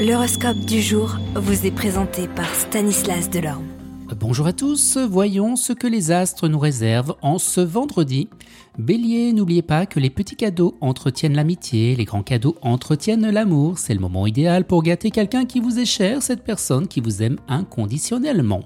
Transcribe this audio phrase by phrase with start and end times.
[0.00, 3.66] L'horoscope du jour vous est présenté par Stanislas Delorme.
[4.18, 8.30] Bonjour à tous, voyons ce que les astres nous réservent en ce vendredi.
[8.78, 13.78] Bélier, n'oubliez pas que les petits cadeaux entretiennent l'amitié, les grands cadeaux entretiennent l'amour.
[13.78, 17.22] C'est le moment idéal pour gâter quelqu'un qui vous est cher, cette personne qui vous
[17.22, 18.62] aime inconditionnellement.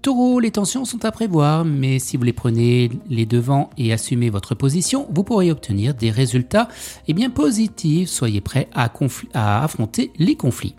[0.00, 4.30] Taureau, les tensions sont à prévoir, mais si vous les prenez les devants et assumez
[4.30, 6.68] votre position, vous pourrez obtenir des résultats
[7.08, 8.08] eh bien, positifs.
[8.08, 8.92] Soyez prêts à,
[9.34, 10.76] à affronter les conflits.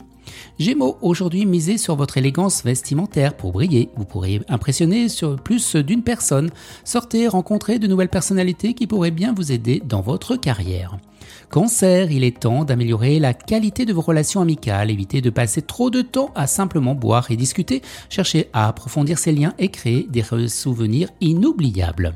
[0.57, 3.89] Gémeaux, aujourd'hui misez sur votre élégance vestimentaire pour briller.
[3.97, 6.49] Vous pourrez impressionner sur plus d'une personne.
[6.85, 10.97] Sortez, rencontrez de nouvelles personnalités qui pourraient bien vous aider dans votre carrière.
[11.49, 15.89] Cancer, il est temps d'améliorer la qualité de vos relations amicales, évitez de passer trop
[15.89, 20.23] de temps à simplement boire et discuter, cherchez à approfondir ces liens et créer des
[20.47, 22.13] souvenirs inoubliables.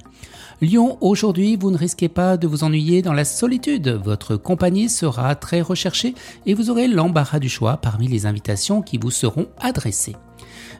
[0.61, 3.89] Lyon, aujourd'hui, vous ne risquez pas de vous ennuyer dans la solitude.
[3.89, 6.15] Votre compagnie sera très recherchée
[6.45, 10.15] et vous aurez l'embarras du choix parmi les invitations qui vous seront adressées.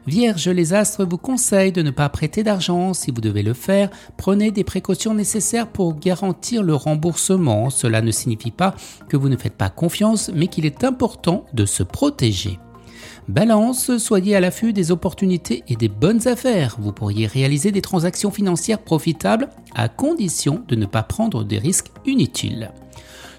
[0.06, 2.92] Vierge, les astres vous conseillent de ne pas prêter d'argent.
[2.92, 7.70] Si vous devez le faire, prenez des précautions nécessaires pour garantir le remboursement.
[7.70, 8.74] Cela ne signifie pas
[9.08, 12.58] que vous ne faites pas confiance, mais qu'il est important de se protéger.
[13.28, 16.76] Balance, soyez à l'affût des opportunités et des bonnes affaires.
[16.78, 21.90] Vous pourriez réaliser des transactions financières profitables à condition de ne pas prendre des risques
[22.04, 22.70] inutiles.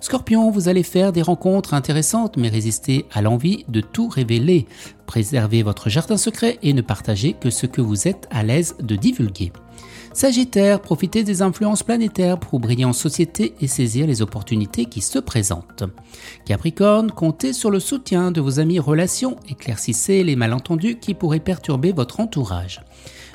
[0.02, 4.68] Scorpion, vous allez faire des rencontres intéressantes, mais résistez à l'envie de tout révéler.
[5.06, 8.96] Préservez votre jardin secret et ne partagez que ce que vous êtes à l'aise de
[8.96, 9.52] divulguer.
[10.14, 15.20] Sagittaire, profitez des influences planétaires pour briller en société et saisir les opportunités qui se
[15.20, 15.84] présentent.
[16.46, 21.92] Capricorne, comptez sur le soutien de vos amis relations, éclaircissez les malentendus qui pourraient perturber
[21.92, 22.82] votre entourage.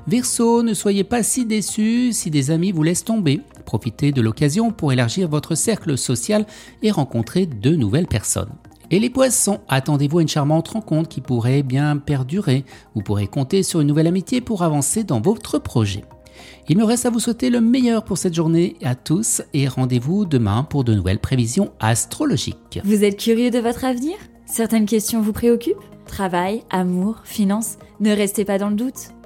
[0.07, 3.41] Verseau, ne soyez pas si déçus si des amis vous laissent tomber.
[3.65, 6.47] Profitez de l'occasion pour élargir votre cercle social
[6.83, 8.51] et rencontrer de nouvelles personnes.
[8.91, 12.65] Et les poissons, attendez-vous à une charmante rencontre qui pourrait bien perdurer.
[12.95, 16.05] Vous pourrez compter sur une nouvelle amitié pour avancer dans votre projet.
[16.69, 20.25] Il me reste à vous souhaiter le meilleur pour cette journée à tous et rendez-vous
[20.25, 22.81] demain pour de nouvelles prévisions astrologiques.
[22.83, 24.17] Vous êtes curieux de votre avenir?
[24.47, 25.77] Certaines questions vous préoccupent?
[26.07, 27.77] Travail, amour, finances?
[28.01, 29.13] Ne restez pas dans le doute.